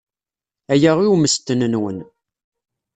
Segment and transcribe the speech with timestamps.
[0.73, 1.99] Aya i ummesten-nwen.